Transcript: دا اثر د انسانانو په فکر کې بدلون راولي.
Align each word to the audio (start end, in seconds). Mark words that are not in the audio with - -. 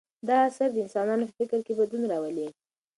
دا 0.27 0.37
اثر 0.47 0.69
د 0.73 0.77
انسانانو 0.85 1.27
په 1.27 1.33
فکر 1.39 1.59
کې 1.65 1.77
بدلون 1.79 2.03
راولي. 2.13 2.47